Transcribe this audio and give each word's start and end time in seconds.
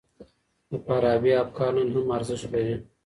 د 0.69 0.71
فارابي 0.85 1.31
افکار 1.43 1.71
نن 1.77 1.87
هم 1.95 2.05
ارزښت 2.17 2.47
لري. 2.53 2.75